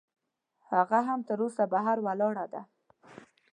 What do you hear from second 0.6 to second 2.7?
هغه هم تراوسه بهر ولاړه ده.